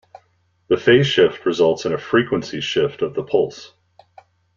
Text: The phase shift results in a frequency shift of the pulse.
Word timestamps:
The 0.67 0.77
phase 0.77 1.05
shift 1.05 1.45
results 1.45 1.85
in 1.85 1.93
a 1.93 1.97
frequency 1.99 2.59
shift 2.59 3.03
of 3.03 3.13
the 3.13 3.21
pulse. 3.21 3.73